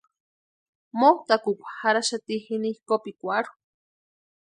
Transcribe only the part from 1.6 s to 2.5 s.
jarhaxati